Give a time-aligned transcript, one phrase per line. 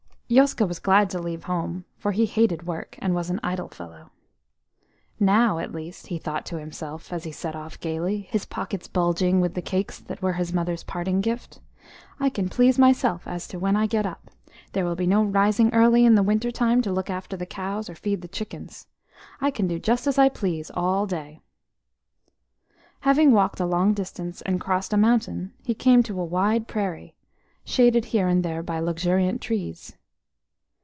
[0.33, 4.11] Yoska was glad to leave home, for he hated work, and was an idle fellow.
[5.19, 9.41] "Now, at least," he thought to himself, as he set off gaily, his pockets bulging
[9.41, 11.59] with the cakes that were his mother's parting gift,
[12.17, 14.31] "I can please myself as to when I get up.
[14.71, 17.89] There will be no rising early in the winter time to look after the cows,
[17.89, 18.87] or feed the chickens.
[19.41, 21.41] I can do just as I please all day."
[23.01, 27.15] Having walked a long distance and crossed a mountain, he came to a wide prairie,
[27.65, 29.97] shaded here and there by luxuriant trees.